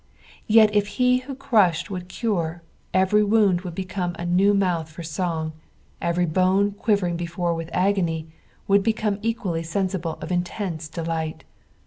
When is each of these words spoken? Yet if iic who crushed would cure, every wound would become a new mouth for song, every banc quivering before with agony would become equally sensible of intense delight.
Yet 0.47 0.73
if 0.73 0.97
iic 0.97 1.21
who 1.25 1.35
crushed 1.35 1.91
would 1.91 2.07
cure, 2.07 2.63
every 2.91 3.23
wound 3.23 3.61
would 3.61 3.75
become 3.75 4.15
a 4.17 4.25
new 4.25 4.51
mouth 4.55 4.89
for 4.89 5.03
song, 5.03 5.53
every 6.01 6.25
banc 6.25 6.79
quivering 6.79 7.17
before 7.17 7.53
with 7.53 7.69
agony 7.71 8.27
would 8.67 8.81
become 8.81 9.19
equally 9.21 9.61
sensible 9.61 10.17
of 10.19 10.31
intense 10.31 10.87
delight. 10.87 11.43